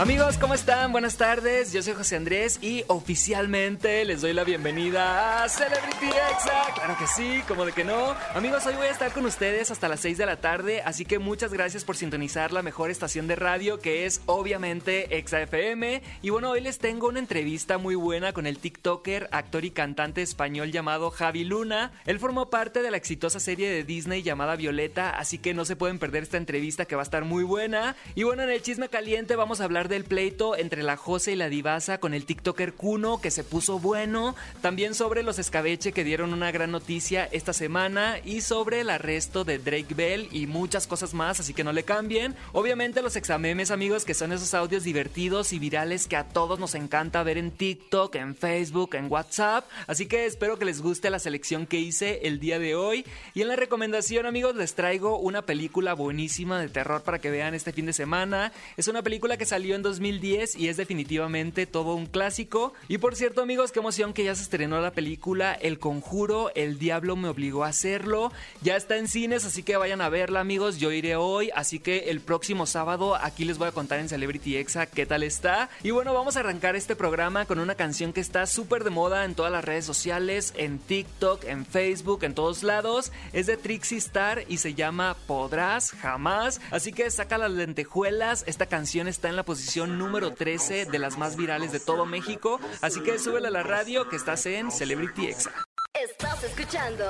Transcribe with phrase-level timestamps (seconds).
[0.00, 0.92] Amigos, ¿cómo están?
[0.92, 1.74] Buenas tardes.
[1.74, 6.72] Yo soy José Andrés y oficialmente les doy la bienvenida a Celebrity Exa.
[6.74, 8.16] Claro que sí, como de que no.
[8.34, 11.18] Amigos, hoy voy a estar con ustedes hasta las 6 de la tarde, así que
[11.18, 16.00] muchas gracias por sintonizar la mejor estación de radio que es obviamente Exa FM.
[16.22, 20.22] Y bueno, hoy les tengo una entrevista muy buena con el TikToker, actor y cantante
[20.22, 21.92] español llamado Javi Luna.
[22.06, 25.76] Él formó parte de la exitosa serie de Disney llamada Violeta, así que no se
[25.76, 27.96] pueden perder esta entrevista que va a estar muy buena.
[28.14, 31.36] Y bueno, en el chisme caliente vamos a hablar del pleito entre la Jose y
[31.36, 36.04] la Divasa con el TikToker Kuno que se puso bueno, también sobre los escabeche que
[36.04, 40.86] dieron una gran noticia esta semana y sobre el arresto de Drake Bell y muchas
[40.86, 42.34] cosas más, así que no le cambien.
[42.52, 46.74] Obviamente los examemes amigos que son esos audios divertidos y virales que a todos nos
[46.74, 51.18] encanta ver en TikTok, en Facebook, en WhatsApp, así que espero que les guste la
[51.18, 53.04] selección que hice el día de hoy
[53.34, 57.54] y en la recomendación amigos les traigo una película buenísima de terror para que vean
[57.54, 58.52] este fin de semana.
[58.76, 62.72] Es una película que salió en 2010 y es definitivamente todo un clásico.
[62.88, 66.78] Y por cierto, amigos, qué emoción que ya se estrenó la película El Conjuro, El
[66.78, 68.32] Diablo me obligó a hacerlo.
[68.62, 70.78] Ya está en cines, así que vayan a verla, amigos.
[70.78, 74.56] Yo iré hoy, así que el próximo sábado aquí les voy a contar en Celebrity
[74.56, 75.70] Exa qué tal está.
[75.82, 79.24] Y bueno, vamos a arrancar este programa con una canción que está súper de moda
[79.24, 83.12] en todas las redes sociales, en TikTok, en Facebook, en todos lados.
[83.32, 86.60] Es de Trixie Star y se llama Podrás Jamás.
[86.70, 88.44] Así que saca las lentejuelas.
[88.46, 89.59] Esta canción está en la posición
[89.98, 92.60] número 13 de las más virales de todo México.
[92.80, 95.52] Así que súbele a la radio que estás en Celebrity Exa.
[95.94, 97.04] Estás escuchando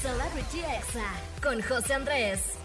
[0.00, 1.06] Celebrity Exa
[1.42, 2.61] con José Andrés.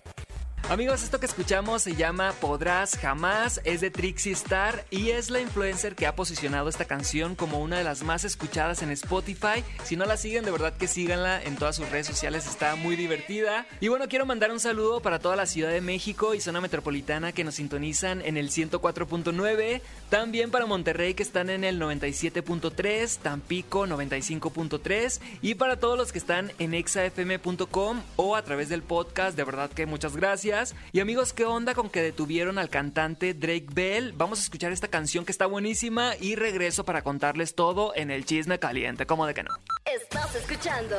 [0.69, 5.39] Amigos, esto que escuchamos se llama Podrás Jamás, es de Trixie Star y es la
[5.39, 9.63] influencer que ha posicionado esta canción como una de las más escuchadas en Spotify.
[9.85, 12.97] Si no la siguen, de verdad que síganla en todas sus redes sociales, está muy
[12.97, 13.65] divertida.
[13.79, 17.31] Y bueno, quiero mandar un saludo para toda la Ciudad de México y zona metropolitana
[17.31, 23.87] que nos sintonizan en el 104.9, también para Monterrey que están en el 97.3, Tampico
[23.87, 29.45] 95.3 y para todos los que están en exafm.com o a través del podcast, de
[29.45, 30.46] verdad que muchas gracias.
[30.93, 34.13] Y amigos, ¿qué onda con que detuvieron al cantante Drake Bell?
[34.13, 38.23] Vamos a escuchar esta canción que está buenísima y regreso para contarles todo en el
[38.23, 39.49] chisme caliente, ¿cómo de que no?
[39.85, 40.95] Estás escuchando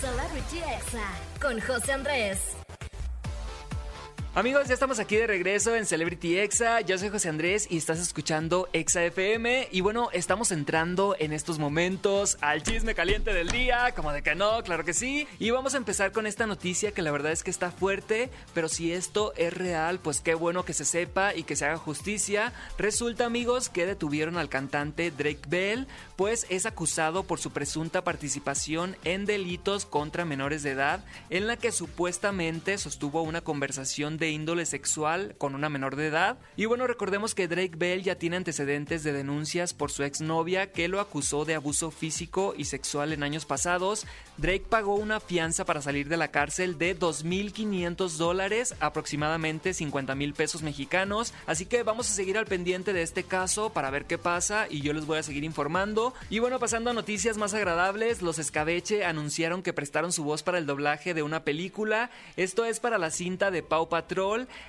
[0.00, 1.06] Celebrity Exa
[1.38, 2.56] con José Andrés.
[4.36, 6.82] Amigos, ya estamos aquí de regreso en Celebrity Exa.
[6.82, 9.68] Yo soy José Andrés y estás escuchando Exa FM.
[9.72, 13.94] Y bueno, estamos entrando en estos momentos al chisme caliente del día.
[13.96, 15.26] Como de que no, claro que sí.
[15.38, 18.28] Y vamos a empezar con esta noticia que la verdad es que está fuerte.
[18.52, 21.78] Pero si esto es real, pues qué bueno que se sepa y que se haga
[21.78, 22.52] justicia.
[22.76, 25.86] Resulta, amigos, que detuvieron al cantante Drake Bell,
[26.16, 31.56] pues es acusado por su presunta participación en delitos contra menores de edad, en la
[31.56, 36.38] que supuestamente sostuvo una conversación de índole sexual con una menor de edad.
[36.56, 40.88] Y bueno, recordemos que Drake Bell ya tiene antecedentes de denuncias por su exnovia que
[40.88, 44.06] lo acusó de abuso físico y sexual en años pasados.
[44.38, 50.34] Drake pagó una fianza para salir de la cárcel de 2.500 dólares, aproximadamente 50 mil
[50.34, 51.32] pesos mexicanos.
[51.46, 54.82] Así que vamos a seguir al pendiente de este caso para ver qué pasa y
[54.82, 56.14] yo les voy a seguir informando.
[56.30, 60.58] Y bueno, pasando a noticias más agradables, los Escabeche anunciaron que prestaron su voz para
[60.58, 62.10] el doblaje de una película.
[62.36, 63.88] Esto es para la cinta de Pau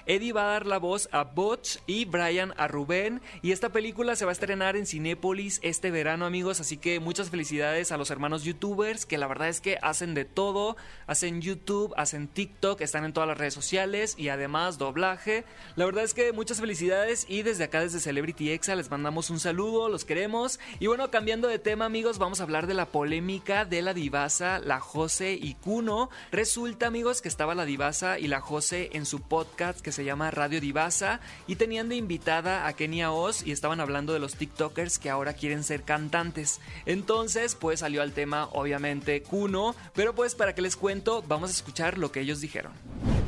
[0.06, 3.22] Eddie va a dar la voz a Butch y Brian a Rubén.
[3.42, 6.60] Y esta película se va a estrenar en Cinépolis este verano, amigos.
[6.60, 10.26] Así que muchas felicidades a los hermanos youtubers que la verdad es que hacen de
[10.26, 10.76] todo.
[11.06, 15.46] Hacen YouTube, hacen TikTok, están en todas las redes sociales y además doblaje.
[15.78, 19.40] La verdad es que muchas felicidades y desde acá, desde Celebrity Exa, les mandamos un
[19.40, 20.60] saludo, los queremos.
[20.80, 24.60] Y bueno, cambiando de tema, amigos, vamos a hablar de la polémica de la divasa,
[24.60, 26.10] la Jose y Kuno.
[26.34, 30.32] Resulta, amigos, que estaba la divasa y la Jose en su podcast que se llama
[30.32, 34.98] Radio Divasa y tenían de invitada a Kenia Oz y estaban hablando de los TikTokers
[35.00, 36.60] que ahora quieren ser cantantes.
[36.86, 41.54] Entonces, pues salió al tema, obviamente, Kuno, pero pues para que les cuento, vamos a
[41.54, 42.72] escuchar lo que ellos dijeron.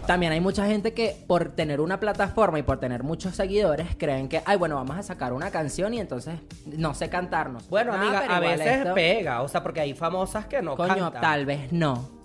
[0.07, 4.27] También hay mucha gente que por tener una plataforma y por tener muchos seguidores creen
[4.27, 7.69] que, ay, bueno, vamos a sacar una canción y entonces no sé cantarnos.
[7.69, 10.75] Bueno, Ah, amiga, pero a veces esto- pega, o sea, porque hay famosas que no
[10.75, 11.21] Coño, cantan.
[11.21, 12.18] tal vez no.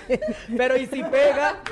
[0.56, 1.62] Pero y si pega,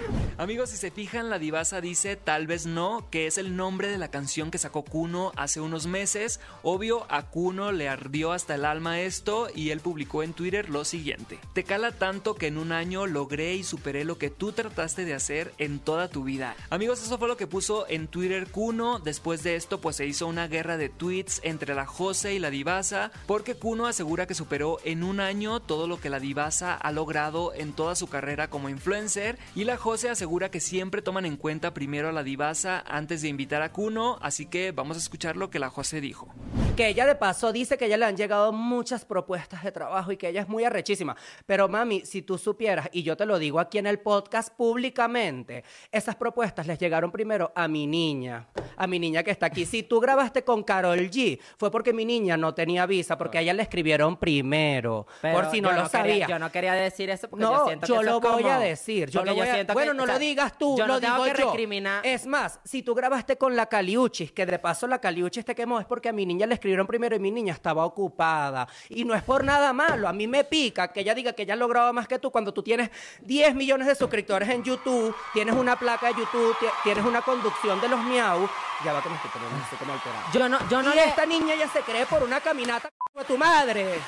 [0.41, 3.99] Amigos, si se fijan, la divasa dice tal vez no, que es el nombre de
[3.99, 6.41] la canción que sacó Kuno hace unos meses.
[6.63, 10.87] Obvio, a Kuno le ardió hasta el alma esto y él publicó en Twitter lo
[10.87, 11.39] siguiente.
[11.53, 15.13] Te cala tanto que en un año logré y superé lo que tú trataste de
[15.13, 16.57] hacer en toda tu vida.
[16.71, 18.99] Amigos, eso fue lo que puso en Twitter Kuno.
[18.99, 22.49] Después de esto, pues se hizo una guerra de tweets entre la Jose y la
[22.49, 26.93] divasa, porque Kuno asegura que superó en un año todo lo que la divasa ha
[26.93, 31.37] logrado en toda su carrera como influencer y la Jose asegura que siempre toman en
[31.37, 35.37] cuenta primero a la divasa antes de invitar a Kuno, así que vamos a escuchar
[35.37, 36.29] lo que la José dijo.
[36.77, 40.13] Que ella de paso dice que a ella le han llegado muchas propuestas de trabajo
[40.13, 41.17] y que ella es muy arrechísima.
[41.47, 45.65] Pero mami, si tú supieras, y yo te lo digo aquí en el podcast públicamente,
[45.93, 49.67] esas propuestas les llegaron primero a mi niña, a mi niña que está aquí.
[49.67, 53.41] Si tú grabaste con Carol G, fue porque mi niña no tenía visa, porque a
[53.43, 56.27] ella le escribieron primero, por si no lo sabía.
[56.27, 59.11] yo no quería decir eso porque no, yo siento que yo lo voy a decir.
[59.11, 60.95] Yo lo voy a- siento que- bueno, no o sea, lo digas tú, yo lo
[60.95, 61.51] no tengo digo que yo.
[61.51, 62.07] recriminar.
[62.07, 65.81] Es más, si tú grabaste con la Caliuchis, que de paso la Caliuchis te quemó,
[65.81, 68.67] es porque a mi niña le escribieron primero y mi niña estaba ocupada.
[68.89, 70.09] Y no es por nada malo.
[70.09, 72.53] A mí me pica que ella diga que ella ha logrado más que tú cuando
[72.55, 72.91] tú tienes
[73.23, 77.81] 10 millones de suscriptores en YouTube, tienes una placa de YouTube, ti- tienes una conducción
[77.81, 78.49] de los miau.
[78.85, 80.25] Ya va que me estoy poniendo así como alterado.
[80.33, 81.05] Yo no, yo no y le...
[81.05, 83.99] esta niña ya se cree por una caminata de tu madre.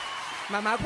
[0.49, 0.77] Mamá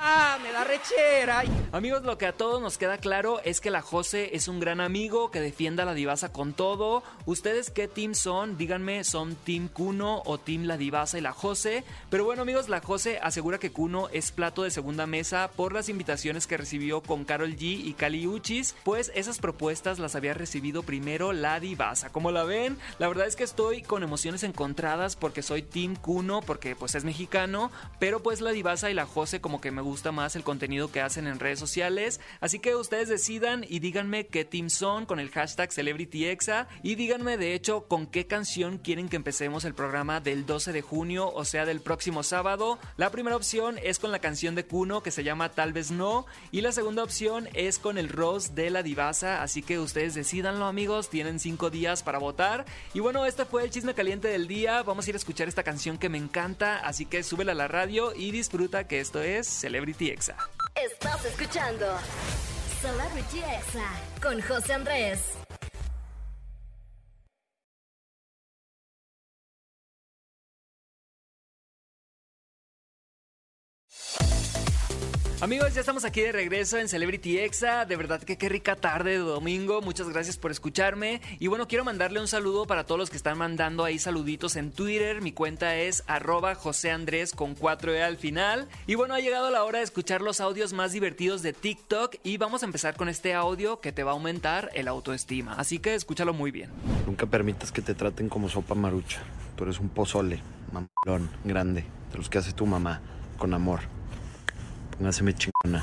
[0.00, 1.42] hueva, me da rechera.
[1.72, 4.80] Amigos, lo que a todos nos queda claro es que la Jose es un gran
[4.80, 7.02] amigo que defienda a la divasa con todo.
[7.26, 8.56] ¿Ustedes qué team son?
[8.56, 11.84] Díganme, ¿son Team Kuno o Team La Divasa y la Jose?
[12.08, 15.88] Pero bueno, amigos, la Jose asegura que Kuno es plato de segunda mesa por las
[15.88, 20.82] invitaciones que recibió con Carol G y Kali Uchis, pues esas propuestas las había recibido
[20.82, 22.10] primero la divasa.
[22.10, 26.40] Como la ven, la verdad es que estoy con emociones encontradas porque soy Team Kuno,
[26.42, 29.89] porque pues es mexicano, pero pues la divasa y la Jose como que me gusta
[30.12, 32.20] más el contenido que hacen en redes sociales.
[32.40, 36.68] Así que ustedes decidan y díganme qué team son con el hashtag CelebrityExa.
[36.82, 40.82] Y díganme de hecho con qué canción quieren que empecemos el programa del 12 de
[40.82, 42.78] junio, o sea del próximo sábado.
[42.96, 46.26] La primera opción es con la canción de Kuno que se llama Tal vez no.
[46.52, 50.66] Y la segunda opción es con el Rose de la Divasa, así que ustedes decidanlo
[50.66, 52.64] amigos, tienen cinco días para votar.
[52.94, 55.64] Y bueno, este fue el chisme caliente del día, vamos a ir a escuchar esta
[55.64, 59.46] canción que me encanta, así que súbela a la radio y disfruta que esto es
[59.46, 60.36] Celebrity Exa.
[60.74, 61.86] Estás escuchando
[62.82, 63.88] Celebrity Exa
[64.20, 65.39] con José Andrés.
[75.42, 77.86] Amigos, ya estamos aquí de regreso en Celebrity Exa.
[77.86, 79.80] De verdad que qué rica tarde de domingo.
[79.80, 81.22] Muchas gracias por escucharme.
[81.38, 84.70] Y bueno, quiero mandarle un saludo para todos los que están mandando ahí saluditos en
[84.70, 85.22] Twitter.
[85.22, 88.68] Mi cuenta es arroba José Andrés con 4E al final.
[88.86, 92.16] Y bueno, ha llegado la hora de escuchar los audios más divertidos de TikTok.
[92.22, 95.54] Y vamos a empezar con este audio que te va a aumentar el autoestima.
[95.54, 96.68] Así que escúchalo muy bien.
[97.06, 99.22] Nunca permitas que te traten como sopa marucha.
[99.56, 103.00] Tú eres un pozole, mamalón, grande, de los que hace tu mamá,
[103.38, 103.99] con amor.
[105.00, 105.82] Póngaseme chingona.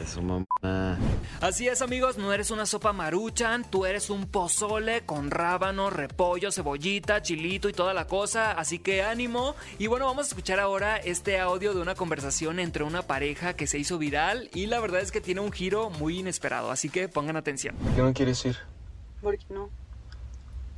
[0.00, 0.96] Eso, mamá.
[1.40, 6.52] Así es amigos, no eres una sopa maruchan, tú eres un pozole con rábano, repollo,
[6.52, 9.56] cebollita, chilito y toda la cosa, así que ánimo.
[9.80, 13.66] Y bueno, vamos a escuchar ahora este audio de una conversación entre una pareja que
[13.66, 17.08] se hizo viral y la verdad es que tiene un giro muy inesperado, así que
[17.08, 17.74] pongan atención.
[17.74, 18.56] ¿Por qué no quieres ir?
[19.20, 19.68] ¿Por qué no?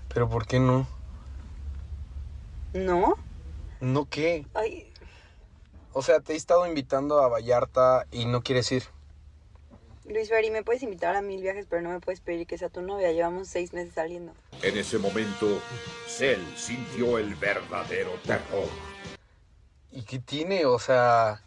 [0.09, 0.87] ¿Pero por qué no?
[2.73, 3.19] ¿No?
[3.83, 4.47] ¿No qué?
[4.55, 4.91] Ay,
[5.95, 8.83] O sea, te he estado invitando a Vallarta y no quieres ir.
[10.05, 12.69] Luis Ferry, me puedes invitar a mil viajes, pero no me puedes pedir que sea
[12.69, 13.13] tu novia.
[13.13, 14.33] Llevamos seis meses saliendo.
[14.61, 15.63] En ese momento,
[16.09, 18.69] Cell sintió el verdadero terror.
[19.93, 20.67] ¿Y qué tiene?
[20.67, 21.43] O sea,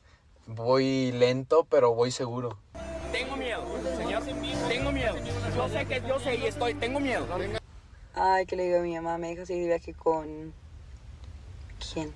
[0.48, 2.58] voy lento, pero voy seguro.
[3.12, 3.64] Tengo miedo,
[3.98, 4.24] señor.
[4.70, 5.16] Tengo miedo.
[5.56, 6.74] Yo sé que yo sé y estoy.
[6.74, 7.28] Tengo miedo.
[8.14, 10.54] Ay, que le digo a mi mamá, me deja seguir de viaje con...
[11.94, 12.14] ¿Quién?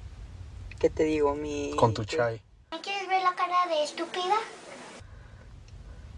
[0.81, 1.35] ¿Qué te digo?
[1.35, 1.75] Mi...
[1.75, 2.41] Con tu chai.
[2.71, 4.33] ¿Me quieres ver la cara de estúpida?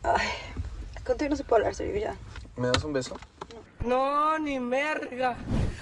[0.03, 0.29] Ay,
[1.05, 2.15] contigo no se puede hablar serio ya.
[2.55, 3.17] ¿Me das un beso?
[3.84, 5.36] No, ni merga.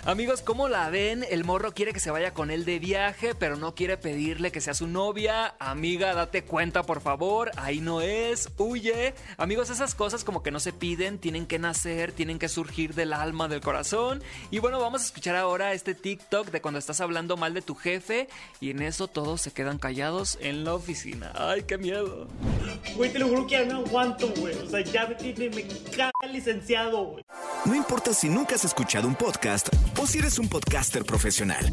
[0.03, 1.23] Amigos, ¿cómo la ven?
[1.29, 4.59] El morro quiere que se vaya con él de viaje, pero no quiere pedirle que
[4.59, 5.53] sea su novia.
[5.59, 7.51] Amiga, date cuenta, por favor.
[7.55, 8.49] Ahí no es.
[8.57, 9.13] Huye.
[9.37, 13.13] Amigos, esas cosas como que no se piden, tienen que nacer, tienen que surgir del
[13.13, 14.23] alma, del corazón.
[14.49, 17.75] Y bueno, vamos a escuchar ahora este TikTok de cuando estás hablando mal de tu
[17.75, 18.27] jefe
[18.59, 21.31] y en eso todos se quedan callados en la oficina.
[21.35, 22.27] Ay, qué miedo.
[22.95, 24.57] Güey, te lo juro que ya no aguanto, güey.
[24.57, 27.23] O sea, ya me tiene, me caga el licenciado, güey.
[27.65, 29.69] No importa si nunca has escuchado un podcast
[30.01, 31.63] o si eres un podcaster profesional.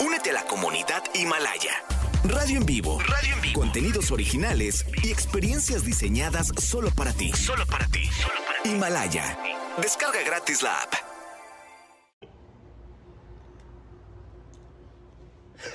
[0.00, 1.84] Únete a la comunidad Himalaya.
[2.24, 3.00] Radio en vivo.
[3.00, 3.60] Radio en vivo.
[3.60, 7.30] Contenidos originales y experiencias diseñadas solo para ti.
[7.32, 8.06] Solo para ti.
[8.06, 8.70] Solo para ti.
[8.70, 9.38] Himalaya.
[9.76, 10.94] Descarga gratis la app.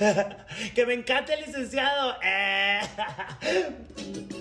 [0.74, 2.16] que me encanta el licenciado.
[2.20, 2.80] Eh.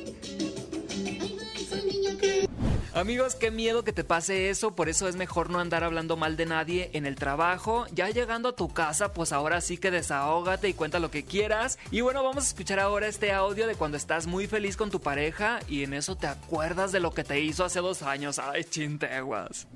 [2.97, 6.35] Amigos, qué miedo que te pase eso, por eso es mejor no andar hablando mal
[6.35, 7.85] de nadie en el trabajo.
[7.93, 11.77] Ya llegando a tu casa, pues ahora sí que desahógate y cuenta lo que quieras.
[11.91, 14.99] Y bueno, vamos a escuchar ahora este audio de cuando estás muy feliz con tu
[14.99, 18.39] pareja y en eso te acuerdas de lo que te hizo hace dos años.
[18.39, 19.67] Ay, chinteguas.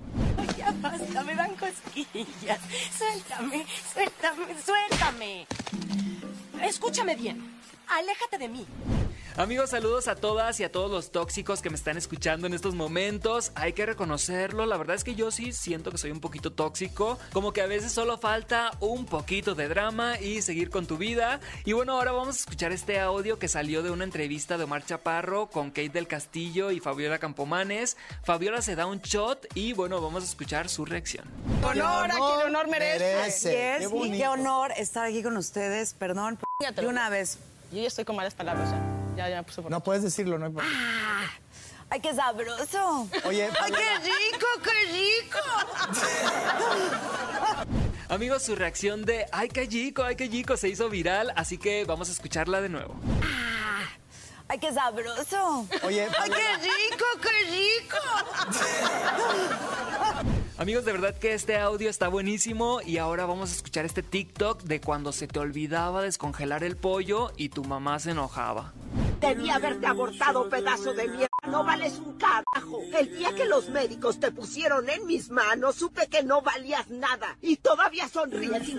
[0.57, 2.59] Ya basta, me dan cosquillas.
[2.97, 5.47] Suéltame, suéltame, suéltame.
[6.63, 7.39] Escúchame bien.
[7.87, 8.65] Aléjate de mí.
[9.37, 12.75] Amigos, saludos a todas y a todos los tóxicos que me están escuchando en estos
[12.75, 13.53] momentos.
[13.55, 17.17] Hay que reconocerlo, la verdad es que yo sí siento que soy un poquito tóxico,
[17.31, 21.39] como que a veces solo falta un poquito de drama y seguir con tu vida.
[21.63, 24.85] Y bueno, ahora vamos a escuchar este audio que salió de una entrevista de Omar
[24.85, 27.95] Chaparro con Kate del Castillo y Fabiola Campomanes.
[28.23, 31.25] Fabiola se da un shot y bueno, vamos a escuchar su reacción.
[31.63, 33.15] Honor a quien honor merece.
[33.15, 33.77] merece.
[33.79, 35.93] Yes, Qué y qué honor estar aquí con ustedes.
[35.93, 36.37] Perdón,
[36.75, 37.37] de una vez.
[37.71, 38.73] Yo ya estoy con malas palabras.
[39.21, 39.69] Ya, ya me puse por...
[39.69, 41.31] No puedes decirlo, no hay problema.
[41.91, 43.07] ¡Ay, qué sabroso!
[43.25, 45.37] Oye, ¡Ay, qué rico, qué rico!
[48.09, 51.85] Amigos, su reacción de ay qué chico, ay qué chico se hizo viral, así que
[51.85, 52.95] vamos a escucharla de nuevo.
[54.47, 55.67] ¡Ay, qué sabroso!
[55.83, 57.97] Oye, ¡Ay, qué rico, qué rico!
[60.61, 64.61] Amigos, de verdad que este audio está buenísimo y ahora vamos a escuchar este TikTok
[64.61, 68.71] de cuando se te olvidaba descongelar el pollo y tu mamá se enojaba.
[69.19, 71.29] Debí haberte abortado, pedazo de mierda.
[71.47, 72.79] No vales un carajo.
[72.95, 77.37] El día que los médicos te pusieron en mis manos, supe que no valías nada.
[77.41, 78.75] Y todavía sonríes.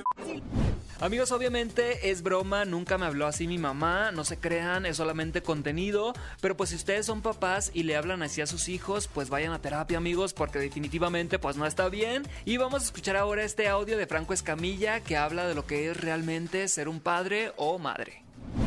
[1.03, 5.43] Amigos, obviamente es broma, nunca me habló así mi mamá, no se crean, es solamente
[5.43, 9.29] contenido, pero pues si ustedes son papás y le hablan así a sus hijos, pues
[9.29, 12.23] vayan a terapia amigos, porque definitivamente pues no está bien.
[12.45, 15.91] Y vamos a escuchar ahora este audio de Franco Escamilla que habla de lo que
[15.91, 18.23] es realmente ser un padre o madre.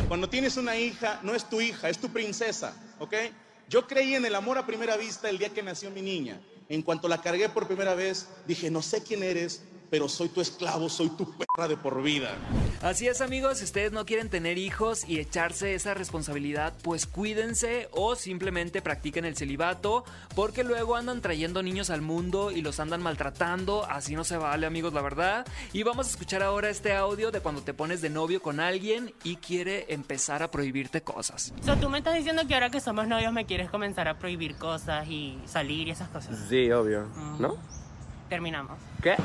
[0.10, 3.14] Cuando tienes una hija, no es tu hija, es tu princesa, ¿ok?
[3.70, 6.42] Yo creí en el amor a primera vista el día que nació mi niña.
[6.68, 10.42] En cuanto la cargué por primera vez, dije, no sé quién eres, pero soy tu
[10.42, 12.32] esclavo, soy tu perra de por vida.
[12.82, 17.90] Así es amigos, si ustedes no quieren tener hijos y echarse esa responsabilidad, pues cuídense
[17.92, 20.04] o simplemente practiquen el celibato,
[20.36, 24.66] porque luego andan trayendo niños al mundo y los andan maltratando, así no se vale
[24.66, 25.46] amigos, la verdad.
[25.74, 29.14] Y vamos a escuchar ahora este audio de cuando te pones de novio con alguien
[29.24, 31.54] y quiere empezar a prohibirte cosas.
[31.62, 34.18] O sea, tú me estás diciendo que ahora que somos novios me quieres comenzar a
[34.18, 36.38] prohibir cosas y salir y esas cosas.
[36.50, 37.08] Sí, obvio.
[37.40, 37.58] ¿No?
[38.30, 38.78] Terminamos.
[39.02, 39.16] ¿Qué?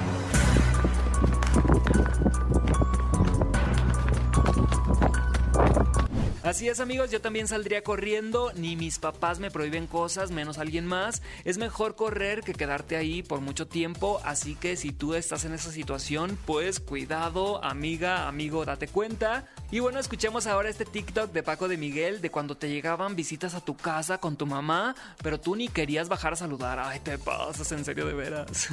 [6.43, 10.85] Así es amigos, yo también saldría corriendo, ni mis papás me prohíben cosas, menos alguien
[10.85, 11.23] más.
[11.45, 15.53] Es mejor correr que quedarte ahí por mucho tiempo, así que si tú estás en
[15.53, 19.49] esa situación, pues cuidado, amiga, amigo, date cuenta.
[19.71, 23.55] Y bueno, escuchemos ahora este TikTok de Paco de Miguel de cuando te llegaban visitas
[23.55, 26.81] a tu casa con tu mamá, pero tú ni querías bajar a saludar.
[26.81, 28.71] Ay, te pasas, en serio de veras.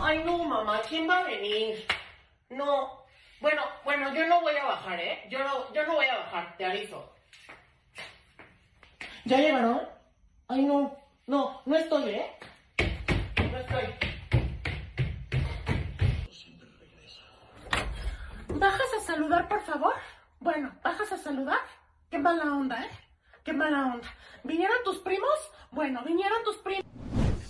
[0.00, 1.84] Ay, no, mamá, ¿quién va a venir?
[2.52, 3.02] No.
[3.40, 5.26] Bueno, bueno, yo no voy a bajar, ¿eh?
[5.30, 7.12] Yo no, yo no voy a bajar, te aviso.
[9.24, 9.80] ¿Ya llegaron?
[10.48, 12.36] Ay, no, no, no estoy, ¿eh?
[13.50, 13.84] No estoy.
[18.48, 19.94] ¿Bajas a saludar, por favor?
[20.38, 21.58] Bueno, ¿bajas a saludar?
[22.10, 22.90] Qué mala onda, ¿eh?
[23.44, 24.08] Qué mala onda.
[24.44, 25.50] ¿Vinieron tus primos?
[25.70, 26.84] Bueno, vinieron tus primos.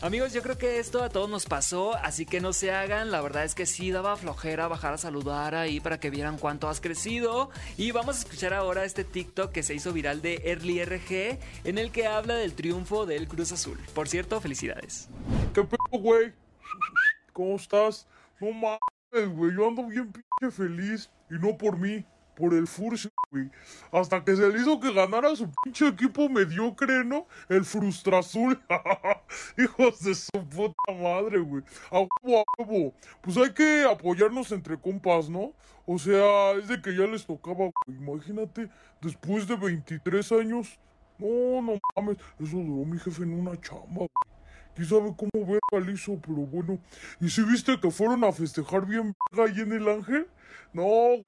[0.03, 3.13] Amigos, yo creo que esto a todos nos pasó, así que no se hagan.
[3.13, 6.69] La verdad es que sí daba flojera bajar a saludar ahí para que vieran cuánto
[6.69, 7.51] has crecido.
[7.77, 11.79] Y vamos a escuchar ahora este TikTok que se hizo viral de Early RG, en
[11.79, 13.79] el que habla del triunfo del Cruz Azul.
[13.95, 15.09] Por cierto, felicidades.
[15.55, 16.33] ¿Qué pedo, güey?
[17.33, 18.09] ¿Cómo estás?
[18.41, 19.55] No mames, güey.
[19.55, 20.13] Yo ando bien
[20.51, 21.11] feliz.
[21.31, 22.05] Y no por mí,
[22.35, 23.51] por el Furcio, güey.
[23.91, 27.27] Hasta que se le hizo que ganara su pinche equipo mediocre, ¿no?
[27.49, 28.61] El Frustrazul.
[29.59, 31.63] Hijos de su puta madre, güey.
[31.91, 32.95] A huevo, a huevo.
[33.21, 35.53] Pues hay que apoyarnos entre compas, ¿no?
[35.87, 37.99] O sea, es de que ya les tocaba, güey.
[37.99, 38.69] Imagínate,
[39.01, 40.79] después de 23 años.
[41.19, 42.17] No, no mames.
[42.41, 44.09] Eso duró mi jefe en una chamba, güey.
[44.75, 46.19] ¿Quién sabe cómo verga hizo?
[46.21, 46.79] Pero bueno.
[47.21, 50.27] ¿Y si viste que fueron a festejar bien verga ahí en el Ángel?
[50.73, 50.85] No,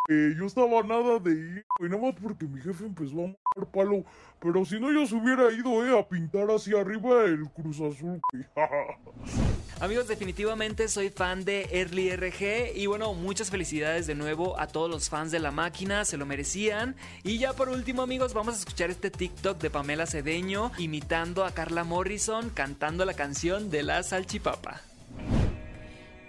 [0.09, 3.71] güey, yo estaba nada de ir, güey, nada más porque mi jefe empezó a mover
[3.73, 4.05] palo.
[4.41, 8.21] Pero si no, yo se hubiera ido, eh, a pintar hacia arriba el Cruz Azul,
[8.33, 8.45] güey.
[9.81, 14.89] Amigos, definitivamente soy fan de Early RG y bueno, muchas felicidades de nuevo a todos
[14.89, 16.95] los fans de la máquina, se lo merecían.
[17.25, 21.51] Y ya por último, amigos, vamos a escuchar este TikTok de Pamela Cedeño imitando a
[21.51, 24.81] Carla Morrison cantando la canción de la salchipapa.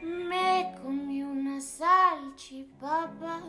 [0.02, 0.74] Me
[1.86, 3.42] salchipapa,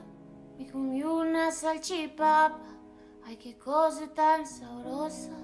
[0.59, 2.59] me comí una salchipapa,
[3.25, 5.38] ay qué cosa tan sabrosa.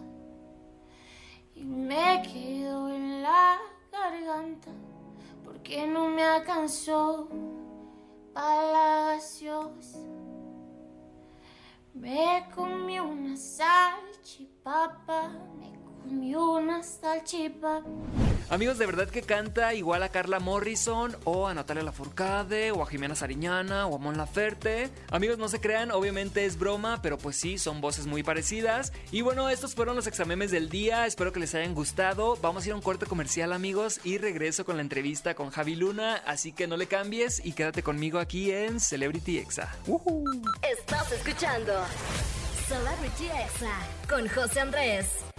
[1.55, 3.59] Y me quedo en la
[3.91, 4.73] garganta,
[5.43, 7.29] porque no me alcanzó
[8.35, 10.01] para la gaseosa.
[11.95, 17.89] Me comí una salchipapa, me comí una salchipapa.
[18.53, 22.87] Amigos, de verdad que canta igual a Carla Morrison o a Natalia Lafourcade o a
[22.87, 24.91] Jimena Sariñana o a Mon Laferte.
[25.11, 28.93] Amigos, no se crean, obviamente es broma, pero pues sí, son voces muy parecidas.
[29.11, 32.37] Y bueno, estos fueron los examemes del día, espero que les hayan gustado.
[32.43, 35.75] Vamos a ir a un corte comercial, amigos, y regreso con la entrevista con Javi
[35.75, 39.75] Luna, así que no le cambies y quédate conmigo aquí en Celebrity Exa.
[40.61, 41.73] Estás escuchando
[42.69, 43.79] Celebrity Exa
[44.11, 45.32] con José Andrés.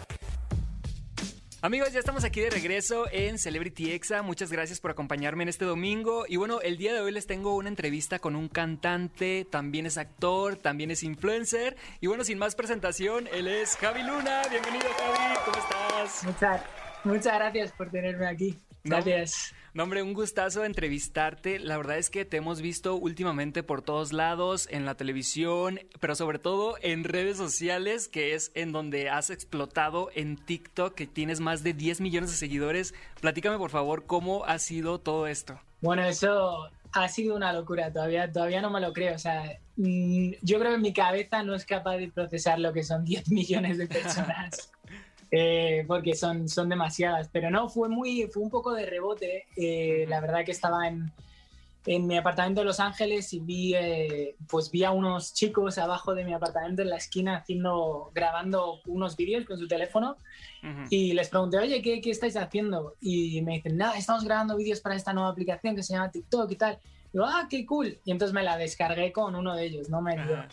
[1.64, 4.22] Amigos, ya estamos aquí de regreso en Celebrity Exa.
[4.22, 6.26] Muchas gracias por acompañarme en este domingo.
[6.28, 9.98] Y bueno, el día de hoy les tengo una entrevista con un cantante, también es
[9.98, 11.78] actor, también es influencer.
[12.02, 14.42] Y bueno, sin más presentación, él es Javi Luna.
[14.50, 15.40] Bienvenido, Javi.
[15.46, 16.26] ¿Cómo estás?
[16.26, 16.62] Muchas,
[17.06, 18.60] muchas gracias por tenerme aquí.
[18.84, 19.54] Gracias.
[19.54, 21.58] No, hombre, un gustazo entrevistarte.
[21.58, 26.14] La verdad es que te hemos visto últimamente por todos lados, en la televisión, pero
[26.14, 31.40] sobre todo en redes sociales, que es en donde has explotado en TikTok, que tienes
[31.40, 32.94] más de 10 millones de seguidores.
[33.20, 35.60] Platícame, por favor, cómo ha sido todo esto.
[35.82, 39.16] Bueno, eso ha sido una locura, todavía, todavía no me lo creo.
[39.16, 42.84] O sea, mm, yo creo que mi cabeza no es capaz de procesar lo que
[42.84, 44.72] son 10 millones de personas.
[45.36, 47.28] Eh, porque son, son demasiadas.
[47.34, 49.48] Pero no, fue, muy, fue un poco de rebote.
[49.58, 51.12] Eh, la verdad que estaba en,
[51.88, 56.14] en, mi apartamento de Los Ángeles y vi, eh, pues vi a unos chicos abajo
[56.14, 60.18] de mi apartamento en la esquina haciendo, grabando unos vídeos con su teléfono
[60.92, 62.94] y les pregunté, oye, ¿qué, ¿qué, estáis haciendo?
[63.02, 66.52] Y me dicen, nada, estamos grabando vídeos para esta nueva aplicación que se llama TikTok
[66.52, 66.80] y tal.
[67.12, 67.98] Y yo, ah, qué cool.
[68.06, 70.46] Y entonces me la descargué con uno de ellos, no me dio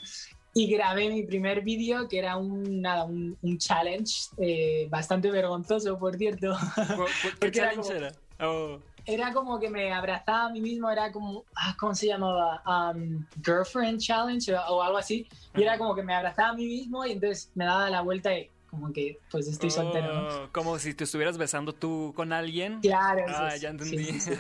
[0.53, 5.99] y grabé mi primer vídeo que era un, nada, un, un challenge eh, bastante vergonzoso,
[5.99, 6.57] por cierto.
[7.41, 8.13] ¿Qué challenge era?
[8.41, 8.79] Oh.
[9.07, 12.63] Era como que me abrazaba a mí mismo, era como, ah, ¿cómo se llamaba?
[12.67, 15.27] Um, girlfriend Challenge o, algo así.
[15.57, 18.37] Y era como que me abrazaba a mí mismo y entonces me daba la vuelta
[18.37, 20.15] y como que pues estoy soltero.
[20.15, 20.53] ¿no?
[20.53, 22.81] Como si te estuvieras besando tú con alguien.
[22.81, 23.25] Claro.
[23.29, 24.05] Ah, ya entendí.
[24.05, 24.33] Sí, sí,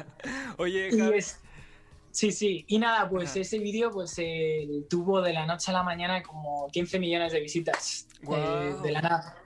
[0.56, 1.20] Oye, Javi.
[2.10, 2.64] Sí, sí.
[2.68, 6.68] Y nada, pues ese vídeo pues eh, tuvo de la noche a la mañana como
[6.72, 9.36] 15 millones de visitas eh, de la nada.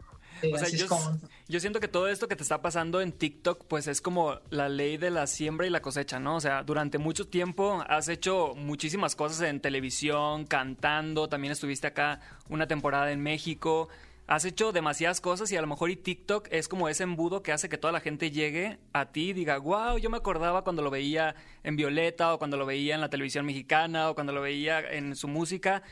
[0.43, 1.19] Eh, o sea, yo, como...
[1.49, 4.69] yo, siento que todo esto que te está pasando en TikTok, pues es como la
[4.69, 6.37] ley de la siembra y la cosecha, ¿no?
[6.37, 12.21] O sea, durante mucho tiempo has hecho muchísimas cosas en televisión, cantando, también estuviste acá
[12.49, 13.89] una temporada en México
[14.27, 17.53] has hecho demasiadas cosas y a lo mejor y TikTok es como ese embudo que
[17.53, 20.83] hace que toda la gente llegue a ti y diga, wow, yo me acordaba cuando
[20.83, 24.41] lo veía en Violeta o cuando lo veía en la televisión mexicana o cuando lo
[24.41, 25.83] veía en su música.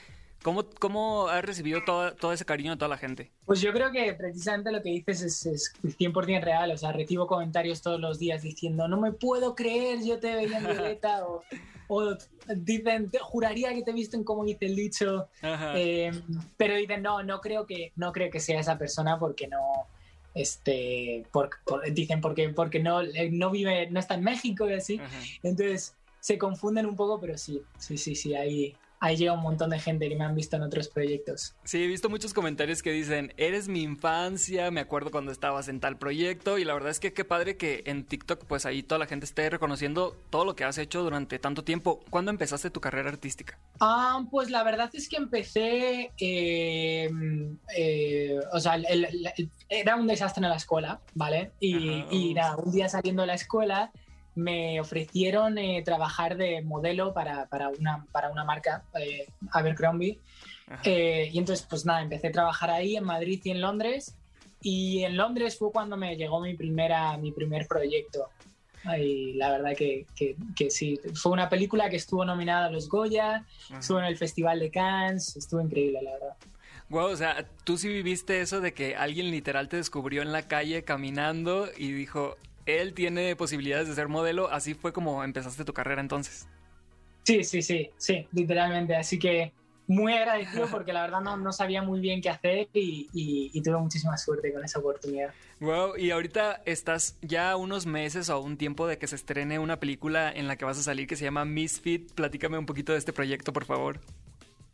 [0.42, 3.30] ¿Cómo, cómo has recibido todo, todo ese cariño de toda la gente?
[3.44, 6.70] Pues yo creo que precisamente lo que dices es, es 100% real.
[6.72, 10.58] O sea, recibo comentarios todos los días diciendo, no me puedo creer, yo te veía
[10.58, 11.42] en Violeta o
[11.92, 12.16] o
[12.56, 16.10] dicen, juraría que te visten como dice el dicho, eh,
[16.56, 19.60] pero dicen, no, no creo que, no creo que sea esa persona porque no,
[20.34, 21.50] este, por,
[21.92, 25.00] dicen porque, porque no, eh, no vive, no está en México y así,
[25.42, 29.70] entonces se confunden un poco, pero sí, sí, sí, sí, ahí, ahí llega un montón
[29.70, 31.56] de gente que me han visto en otros proyectos.
[31.64, 35.80] Sí, he visto muchos comentarios que dicen, eres mi infancia, me acuerdo cuando estabas en
[35.80, 39.00] tal proyecto y la verdad es que qué padre que en TikTok pues ahí toda
[39.00, 41.98] la gente esté reconociendo todo lo que has hecho durante tanto tiempo.
[42.10, 43.58] ¿Cuándo empezaste tu carrera artística?
[43.80, 47.10] Ah, pues la verdad es que empecé, eh,
[47.76, 48.80] eh, o sea,
[49.68, 51.50] era un desastre en la escuela, ¿vale?
[51.58, 53.90] Y, y nada, un día saliendo de la escuela
[54.34, 60.18] me ofrecieron eh, trabajar de modelo para, para, una, para una marca, eh, Abercrombie.
[60.84, 64.16] Eh, y entonces, pues nada, empecé a trabajar ahí en Madrid y en Londres.
[64.60, 68.30] Y en Londres fue cuando me llegó mi, primera, mi primer proyecto.
[68.98, 72.88] Y la verdad que, que, que, sí, fue una película que estuvo nominada a los
[72.88, 73.44] Goya,
[73.78, 76.36] estuvo en el Festival de Cannes, estuvo increíble, la verdad.
[76.88, 80.48] Wow, o sea, tú sí viviste eso de que alguien literal te descubrió en la
[80.48, 85.72] calle caminando y dijo, él tiene posibilidades de ser modelo, así fue como empezaste tu
[85.72, 86.46] carrera entonces.
[87.24, 88.96] Sí, sí, sí, sí, literalmente.
[88.96, 89.52] Así que,
[89.86, 93.62] muy agradecido porque la verdad no, no sabía muy bien qué hacer y, y- y
[93.62, 95.32] tuve muchísima suerte con esa oportunidad.
[95.60, 99.58] Wow, y ahorita estás ya a unos meses o un tiempo de que se estrene
[99.60, 102.12] una película en la que vas a salir que se llama Misfit.
[102.12, 104.00] Platícame un poquito de este proyecto, por favor.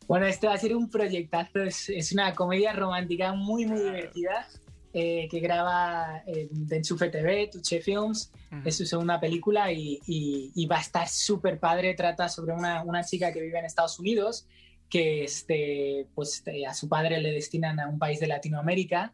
[0.07, 4.49] Bueno, este va a ser un proyectazo, es, es una comedia romántica muy, muy divertida
[4.93, 8.33] eh, que graba eh, de Enchufe TV, Tuche Films,
[8.65, 12.83] es su segunda película y, y- y va a estar súper padre, trata sobre una,
[12.83, 14.47] una chica que vive en Estados Unidos
[14.89, 19.13] que este, pues, eh, a su padre le destinan a un país de Latinoamérica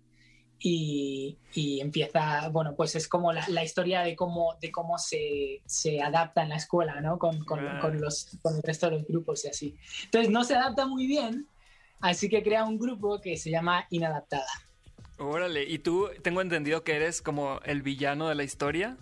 [0.61, 5.61] y, y empieza, bueno, pues es como la, la historia de cómo, de cómo se,
[5.67, 7.19] se adapta en la escuela, ¿no?
[7.19, 9.77] Con, con- con los, con el resto de los grupos y así.
[10.05, 11.49] Entonces no se adapta muy bien,
[12.01, 14.47] así que crea un grupo que se llama Inadaptada.
[15.19, 18.97] Órale, y tú tengo entendido que eres como el villano de la historia.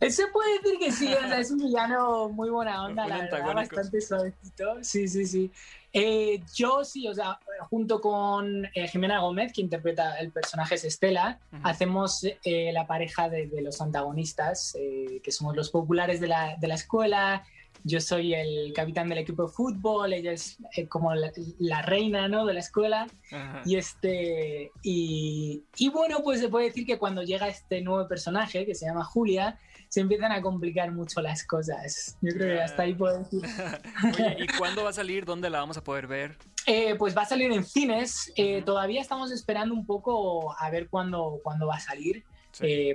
[0.00, 3.54] Se puede decir que sí, o sea, es un villano muy buena onda, la verdad,
[3.54, 4.82] bastante suavecito.
[4.82, 5.50] Sí, sí, sí.
[5.92, 10.84] Eh, yo sí, o sea, junto con eh, Jimena Gómez, que interpreta el personaje es
[10.84, 16.56] Estela, hacemos eh, la pareja de, de los antagonistas, que somos los populares de la,
[16.58, 17.44] de la escuela.
[17.84, 22.28] Yo soy el capitán del equipo de fútbol, ella es eh, como la, la reina
[22.28, 22.44] ¿no?
[22.46, 23.06] de la escuela.
[23.32, 23.62] Ajá.
[23.64, 28.66] Y este y, y bueno, pues se puede decir que cuando llega este nuevo personaje
[28.66, 32.16] que se llama Julia, se empiezan a complicar mucho las cosas.
[32.20, 33.42] Yo creo que hasta ahí puedo decir.
[34.04, 35.24] Oye, ¿y cuándo va a salir?
[35.24, 36.36] ¿Dónde la vamos a poder ver?
[36.66, 38.32] Eh, pues va a salir en cines.
[38.36, 42.22] Eh, todavía estamos esperando un poco a ver cuándo, cuándo va a salir,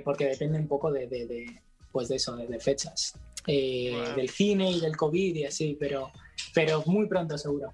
[0.04, 1.60] porque depende un poco de, de- de,
[1.92, 3.14] pues de eso, de, de fechas.
[3.46, 4.16] Eh, Wow.
[4.16, 6.10] Del cine y del COVID y así, pero,
[6.54, 7.72] pero muy pronto seguro.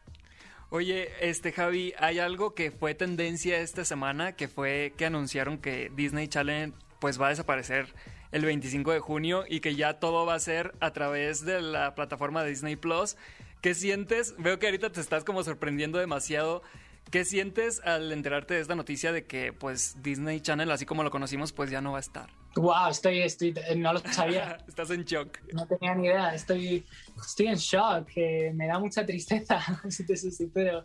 [0.70, 5.90] Oye, este Javi, hay algo que fue tendencia esta semana, que fue que anunciaron que
[5.94, 7.92] Disney Channel pues va a desaparecer
[8.30, 11.94] el 25 de junio y que ya todo va a ser a través de la
[11.94, 13.16] plataforma de Disney Plus.
[13.60, 14.34] ¿Qué sientes?
[14.38, 16.62] Veo que ahorita te estás como sorprendiendo demasiado.
[17.10, 21.10] ¿Qué sientes al enterarte de esta noticia de que pues Disney Channel, así como lo
[21.10, 22.30] conocimos, pues ya no va a estar?
[22.56, 24.58] Wow, estoy, estoy, no lo sabía.
[24.68, 25.38] Estás en shock.
[25.52, 26.84] No tenía ni idea, estoy,
[27.24, 30.84] estoy en shock, eh, me da mucha tristeza, si te soy sincero.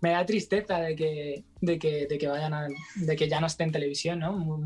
[0.00, 3.46] Me da tristeza de que, de que, de que vayan a, de que ya no
[3.46, 4.60] esté en televisión, ¿no?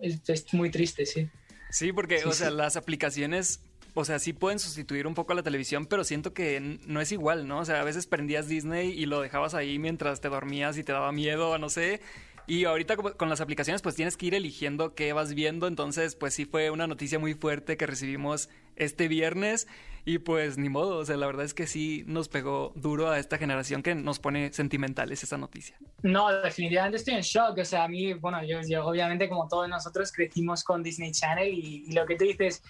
[0.00, 1.28] Es, es muy triste, sí.
[1.70, 2.54] Sí, porque, Sí, o sea, sí.
[2.56, 3.60] las aplicaciones,
[3.94, 7.12] o sea, sí pueden sustituir un poco a la televisión, pero siento que no es
[7.12, 7.60] igual, ¿no?
[7.60, 10.92] O sea, a veces prendías Disney y lo dejabas ahí mientras te dormías y te
[10.92, 12.00] daba miedo, no sé.
[12.46, 15.66] Y ahorita con las aplicaciones, pues tienes que ir eligiendo qué vas viendo.
[15.66, 19.66] Entonces, pues sí fue una noticia muy fuerte que recibimos este viernes.
[20.06, 23.18] Y pues ni modo, o sea, la verdad es que sí nos pegó duro a
[23.18, 25.78] esta generación que nos pone sentimentales esa noticia.
[26.02, 27.56] No, definitivamente estoy en shock.
[27.58, 31.84] O sea, a mí, bueno, yo, obviamente como todos nosotros crecimos con Disney Channel y,
[31.86, 32.62] y lo que tú dices,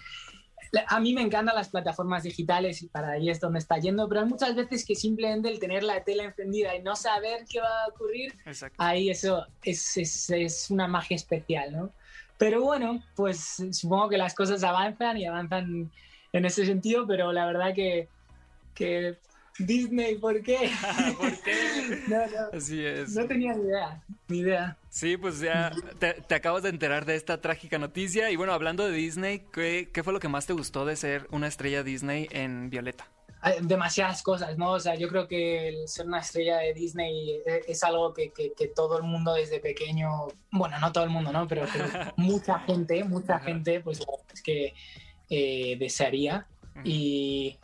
[0.87, 4.21] a mí me encantan las plataformas digitales y para ahí es donde está yendo, pero
[4.21, 7.83] hay muchas veces que simplemente el tener la tele encendida y no saber qué va
[7.83, 8.75] a ocurrir, Exacto.
[8.77, 11.91] ahí eso es, es, es una magia especial, ¿no?
[12.37, 15.91] Pero bueno, pues supongo que las cosas avanzan y avanzan
[16.33, 18.09] en ese sentido, pero la verdad que,
[18.73, 19.17] que
[19.59, 20.69] Disney, ¿por qué?
[21.17, 22.03] ¿Por qué?
[22.07, 22.57] No, no.
[22.57, 23.15] Así es.
[23.15, 24.77] No tenía ni idea, ni idea.
[24.89, 28.29] Sí, pues ya te, te acabas de enterar de esta trágica noticia.
[28.31, 31.27] Y bueno, hablando de Disney, ¿qué, qué fue lo que más te gustó de ser
[31.31, 33.07] una estrella Disney en Violeta?
[33.61, 34.71] Demasiadas cosas, ¿no?
[34.71, 38.31] O sea, yo creo que el ser una estrella de Disney eh, es algo que,
[38.31, 41.47] que- que todo el mundo desde pequeño, bueno, no todo el mundo, ¿no?
[41.47, 41.85] Pero, pero
[42.17, 43.99] mucha gente, mucha gente, pues
[44.33, 44.73] es que
[45.29, 46.47] eh, desearía.
[46.83, 47.57] Y,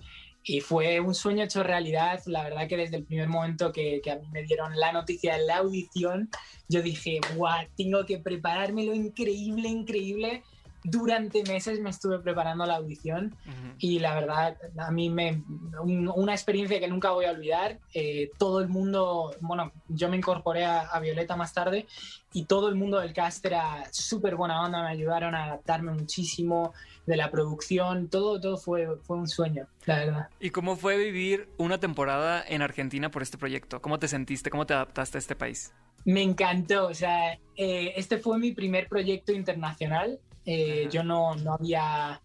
[0.44, 2.22] y fue un sueño hecho realidad.
[2.26, 5.38] La verdad que desde el primer momento que, que a mí me dieron la noticia
[5.38, 6.30] la audición,
[6.68, 10.44] yo dije, guau, tengo que preparármelo increíble, increíble.
[10.84, 13.36] Durante meses me estuve preparando la audición
[13.78, 15.44] y la verdad a mí me
[15.82, 20.18] un- una experiencia que nunca voy a olvidar Eh, todo el mundo bueno yo me
[20.18, 21.86] incorporé a, a Violeta más tarde
[22.34, 26.74] y todo el mundo del cast era súper buena onda me ayudaron a adaptarme muchísimo
[27.06, 31.48] de la producción todo todo fue fue un sueño la verdad ¿Y cómo fue vivir
[31.58, 33.82] una temporada en Argentina por este proyecto?
[33.82, 34.50] ¿Cómo te sentiste?
[34.50, 35.74] ¿Cómo te adaptaste a este país?
[36.06, 40.20] Me encantó, o sea, eh, este fue mi primer proyecto internacional.
[40.46, 42.22] Eh, yo no, no había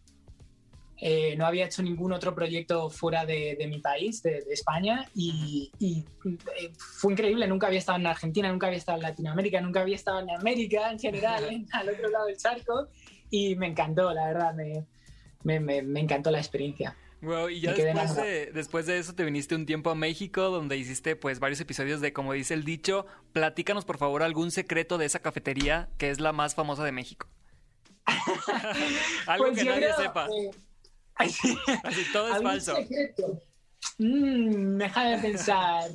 [0.98, 5.06] eh, no había hecho ningún otro proyecto fuera de, de mi país, de, de España,
[5.14, 6.02] y, y,
[6.58, 7.46] eh, fue increíble.
[7.46, 10.90] Nunca había estado en Argentina, nunca había estado en Latinoamérica, nunca había estado en América
[10.90, 12.88] en general, en- al otro lado del charco,
[13.30, 14.86] y me encantó, la verdad, me,
[15.44, 16.96] me, me- me encantó la experiencia.
[17.20, 20.76] Wow, y ya después de, después de eso te viniste un tiempo a México donde
[20.76, 23.06] hiciste pues varios episodios de Como dice el dicho.
[23.32, 27.26] Platícanos por favor algún secreto de esa cafetería que es la más famosa de México.
[29.26, 30.28] Algo Pues que nadie sepa.
[30.28, 30.50] eh,
[31.14, 31.56] Así
[32.12, 32.76] todo es ¿Algún falso.
[33.98, 35.90] Mmm, déjame pensar.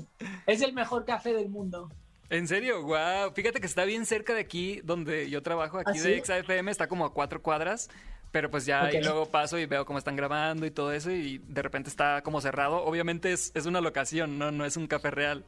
[0.47, 1.89] es el mejor café del mundo.
[2.29, 2.81] ¿En serio?
[2.83, 3.33] Wow.
[3.35, 6.21] Fíjate que está bien cerca de aquí donde yo trabajo, aquí ¿Ah, de sí?
[6.25, 7.89] XFM, está como a cuatro cuadras.
[8.31, 8.93] Pero pues ya Ok.
[8.93, 12.21] y luego paso y veo cómo están grabando y todo eso y de repente está
[12.23, 12.77] como cerrado.
[12.85, 15.43] Obviamente es, es una locación, no, no es un café real.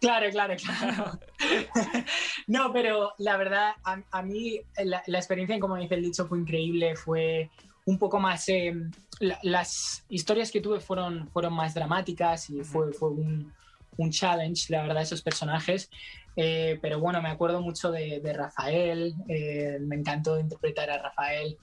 [0.00, 1.18] Claro, claro, claro.
[2.46, 6.38] no, pero la verdad, a, a mí la, la experiencia, como dice el dicho, fue
[6.38, 6.96] increíble.
[6.96, 7.50] Fue
[7.84, 8.48] un poco más.
[8.48, 8.74] eh,
[9.20, 13.52] la- las historias que tuve fueron, fueron más dramáticas y fue, fue un,
[13.98, 15.90] un challenge, la verdad, esos personajes.
[16.36, 19.14] Eh, pero bueno, me acuerdo mucho de, de Rafael.
[19.28, 21.58] eh, me encantó interpretar a Rafael.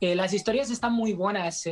[0.00, 1.62] Eh, las historias están muy buenas.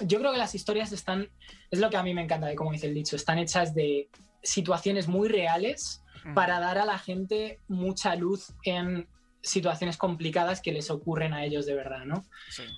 [0.00, 1.28] yo creo que las historias están,
[1.70, 4.08] es lo que a mí me encanta de como dice el dicho, están hechas de
[4.42, 6.02] situaciones muy reales
[6.34, 9.08] para dar a la gente mucha luz en
[9.42, 12.24] situaciones complicadas que les ocurren a ellos de verdad, ¿no?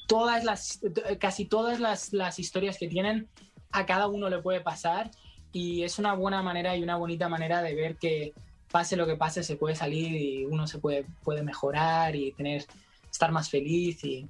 [0.06, 0.80] Todas las,
[1.20, 3.28] casi todas las, las historias que tienen,
[3.70, 5.10] a cada uno le puede pasar
[5.52, 8.32] y es una buena manera y una bonita manera de ver que
[8.70, 12.64] pase lo que pase se puede salir y uno se puede, puede mejorar y tener,
[13.10, 14.28] estar más feliz y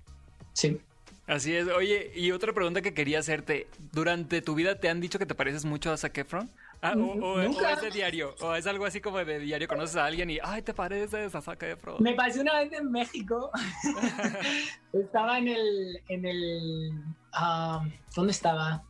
[0.53, 0.81] sí.
[1.27, 1.69] Así es.
[1.69, 3.69] Oye, y otra pregunta que quería hacerte.
[3.93, 6.51] ¿Durante tu vida te han dicho que te pareces mucho a Zac Efron?
[6.87, 7.73] Ah, o, o- o Nunca.
[7.73, 10.61] es de diario, o es algo así como de diario, conoces a alguien y, ay,
[10.61, 11.97] te pareces a Zac Efron.
[12.03, 13.51] Me pasó una vez en México.
[14.93, 16.01] estaba en el.
[16.09, 16.93] En el
[17.33, 18.83] ah, ¿Dónde estaba?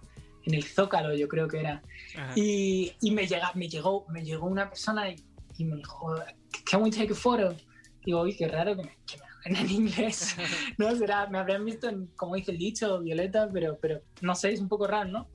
[0.45, 1.83] En el Zócalo, yo creo que era.
[2.35, 5.17] Y, y me, llega, me, llegó, me llegó una persona y,
[5.57, 6.15] y me dijo,
[6.71, 7.55] ¿Can we take a photo?
[8.05, 9.25] Digo, uy, qué raro que me, que me
[9.61, 10.37] en inglés.
[10.79, 14.53] no, será, me habrían visto en, como dice el dicho, Violeta, pero, pero no sé,
[14.53, 15.29] es un poco raro, ¿no?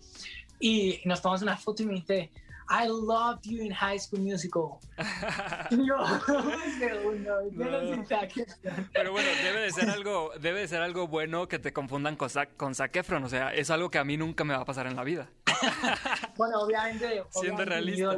[0.59, 2.31] Y nos tomamos una foto y me dice,
[2.69, 4.77] I loved you in High School Musical.
[5.71, 8.89] y yo, un segundo, yo no soy Zac Efron".
[8.93, 12.29] Pero bueno, debe de ser algo, debe de ser algo bueno que te confundan con
[12.29, 13.23] Zac, con Zac Efron.
[13.23, 15.29] O sea, es algo que a mí nunca me va a pasar en la vida.
[16.37, 17.07] Bueno, obviamente.
[17.07, 18.15] Siendo obviamente, realista.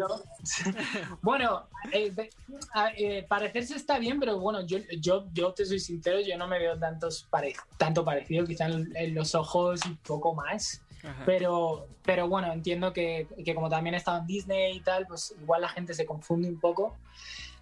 [1.21, 2.13] bueno, eh,
[2.97, 6.59] eh, parecerse está bien, pero bueno, yo, yo, yo te soy sincero, yo no me
[6.59, 10.81] veo tantos pare- tanto parecido, quizá en, en los ojos un poco más.
[11.03, 11.23] Ajá.
[11.25, 15.33] Pero, pero bueno, entiendo que, que como también he estado en Disney y tal, pues
[15.41, 16.95] igual la gente se confunde un poco.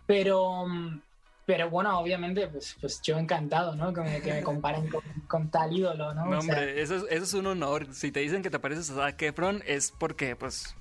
[0.05, 1.01] Pero, mm,
[1.49, 3.91] pero bueno, obviamente, pues, pues yo encantado, ¿no?
[3.91, 6.25] Que me, que me comparen con, con tal ídolo, ¿no?
[6.29, 7.91] No, O sea, hombre, eso es, eso es un honor.
[7.91, 10.75] Si te dicen que te pareces a Zac Efron es porque, pues,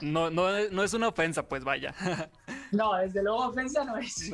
[0.00, 1.92] no, no, no es una ofensa, pues vaya.
[2.70, 4.30] no, desde luego ofensa no es.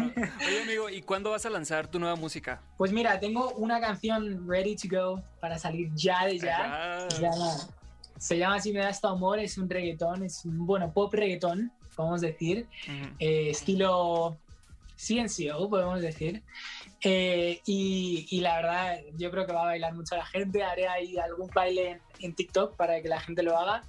[0.46, 2.60] Oye, amigo, ¿y cuándo vas a lanzar tu nueva música?
[2.76, 7.06] Pues mira, tengo una canción ready to go para salir ya de ya.
[7.08, 7.56] Se llama,
[8.18, 11.72] se llama Si me das tu amor, es un reggaetón, es un, bueno, pop reggaetón,
[11.96, 12.68] podemos decir,
[13.18, 14.36] eh, estilo
[14.98, 16.42] CNCO, podemos decir.
[17.02, 20.88] Eh, y, y la verdad, yo creo que va a bailar mucho la gente, haré
[20.88, 23.84] ahí algún baile en, en TikTok para que la gente lo haga.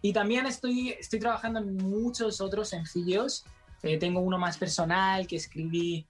[0.00, 3.44] Y también estoy, estoy trabajando en muchos otros sencillos.
[3.82, 6.06] Eh, tengo uno más personal que escribí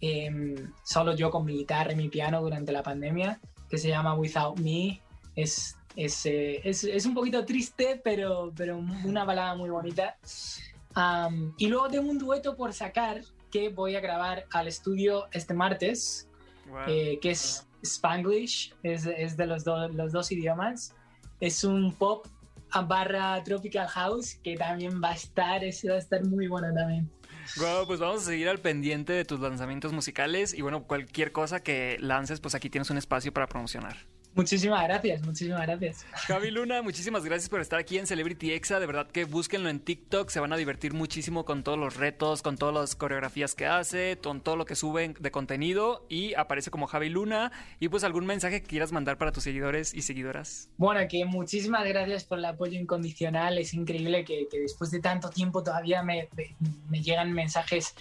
[0.00, 4.14] em, solo yo con mi guitarra y mi piano durante la pandemia, que se llama
[4.14, 5.00] Without Me.
[5.34, 10.16] Es, es, eh, es, es un poquito triste, pero, pero una balada muy bonita.
[10.94, 13.22] Am, y luego tengo un dueto por sacar
[13.56, 16.28] que voy a grabar al estudio este martes,
[16.68, 16.80] Wow.
[16.88, 20.94] eh, que es Spanglish, es, es de los, do- los dos idiomas.
[21.40, 22.26] Es un pop
[22.72, 26.68] a barra tropical house que también va a estar, ese va a estar muy bueno
[26.74, 27.08] también.
[27.56, 31.60] Guau, pues vamos a seguir al pendiente de tus lanzamientos musicales y bueno, cualquier cosa
[31.60, 33.96] que lances, pues aquí tienes un espacio para promocionar.
[34.36, 36.04] Muchísimas gracias, muchísimas gracias.
[36.12, 38.78] Javi Luna, muchísimas gracias por estar aquí en Celebrity Exa.
[38.78, 42.42] De verdad que búsquenlo en TikTok, se van a divertir muchísimo con todos los retos,
[42.42, 46.70] con todas las coreografías que hace, con todo lo que suben de contenido y aparece
[46.70, 47.50] como Javi Luna.
[47.80, 50.68] Y pues algún mensaje que quieras mandar para tus seguidores y seguidoras.
[50.76, 53.56] Bueno, que muchísimas gracias por el apoyo incondicional.
[53.56, 56.54] Es increíble que, que después de tanto tiempo todavía me, me-
[56.90, 57.94] me llegan mensajes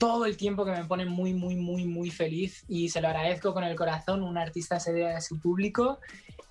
[0.00, 3.52] todo el tiempo que me ponen muy, muy, muy, muy feliz y se lo agradezco
[3.52, 4.22] con el corazón.
[4.22, 6.00] Un artista se debe a su público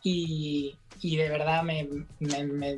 [0.03, 2.77] y, y de verdad me, me, me-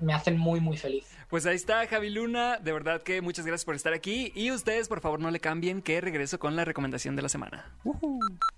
[0.00, 1.06] me hacen muy, muy feliz.
[1.30, 4.88] Pues ahí está Javi Luna, de verdad que muchas gracias por estar aquí y ustedes
[4.88, 7.72] por favor no le cambien que regreso con la recomendación de la semana.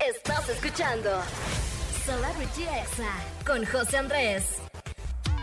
[0.06, 1.10] Estás escuchando
[2.04, 3.14] Celebrity Exa
[3.46, 4.60] con José Andrés.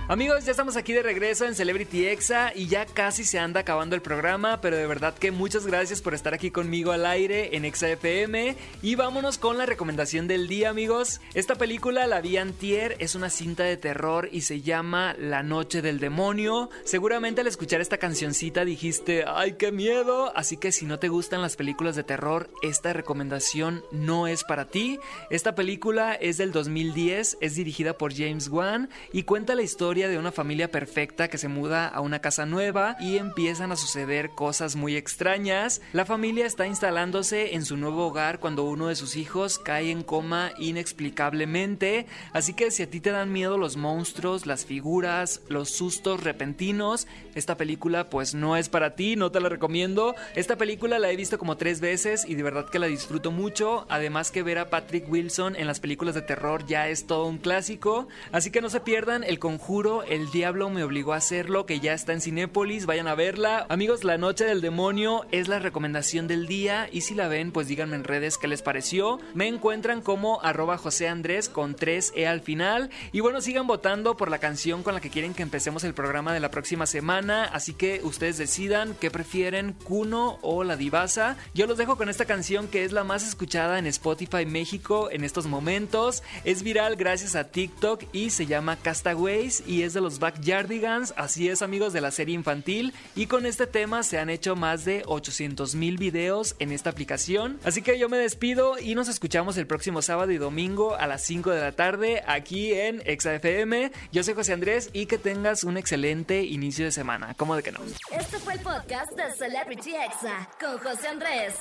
[0.09, 3.93] Amigos, ya estamos aquí de regreso en Celebrity Exa y ya casi se anda acabando
[3.93, 7.65] el programa, pero de verdad que muchas gracias por estar aquí conmigo al aire en
[7.65, 11.19] Exa FM y vámonos con la recomendación del día, amigos.
[11.33, 15.81] Esta película la vi antier, es una cinta de terror y se llama La Noche
[15.81, 16.69] del Demonio.
[16.85, 20.31] Seguramente al escuchar esta cancioncita dijiste, ¡ay, qué miedo!
[20.37, 24.69] Así que si no te gustan las películas de terror, esta recomendación no es para
[24.69, 24.99] ti.
[25.29, 30.19] Esta película es del 2010, es dirigida por James Wan y cuenta la historia de
[30.19, 34.75] una familia perfecta que se muda a una casa nueva y empiezan a suceder cosas
[34.75, 35.81] muy extrañas.
[35.91, 40.03] La familia está instalándose en su nuevo hogar cuando uno de sus hijos cae en
[40.03, 45.71] coma inexplicablemente, así que si a ti te dan miedo los monstruos, las figuras, los
[45.71, 50.13] sustos repentinos, esta película pues no es para ti, no te la recomiendo.
[50.35, 53.87] Esta película la he visto como tres veces y de verdad que la disfruto mucho,
[53.89, 57.39] además que ver a Patrick Wilson en las películas de terror ya es todo un
[57.39, 61.79] clásico, así que no se pierdan El Conjuro, El Diablo me obligó a hacerlo, que
[61.79, 63.65] ya está en Cinépolis, vayan a verla.
[63.69, 67.67] Amigos, La Noche del Demonio es la recomendación del día y si la ven pues
[67.67, 69.19] díganme en redes qué les pareció.
[69.33, 74.29] Me encuentran como arroba José Andrés con 3E al final y bueno, sigan votando por
[74.29, 77.73] la canción con la que quieren que empecemos el programa de la próxima semana, así
[77.73, 81.37] que ustedes decidan qué prefieren, Kuno o La Divasa.
[81.53, 85.23] Yo los dejo con esta canción que es la más escuchada en Spotify México en
[85.23, 86.23] estos momentos.
[86.43, 91.61] Es viral gracias a TikTok y se llama Castaways es de los Backyardigans, así es
[91.61, 95.75] amigos de la serie infantil y con este tema se han hecho más de 800
[95.75, 97.59] mil videos en esta aplicación.
[97.63, 101.23] Así que yo me despido y nos escuchamos el próximo sábado y domingo a las
[101.23, 103.91] 5 de la tarde aquí en ExaFM.
[104.11, 107.33] Yo soy José Andrés y que tengas un excelente inicio de semana.
[107.35, 107.79] ¿Cómo de que no?
[108.11, 111.55] Este fue el podcast de Celebrity Exa con José Andrés.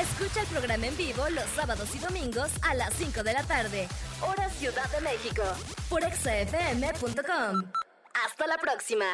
[0.00, 3.86] Escucha el programa en vivo los sábados y domingos a las 5 de la tarde,
[4.20, 5.42] hora Ciudad de México,
[5.88, 7.03] por exafm.com.
[8.24, 9.06] Hasta la próxima.